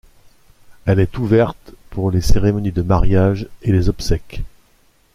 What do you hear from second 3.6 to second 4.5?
et les obsèques.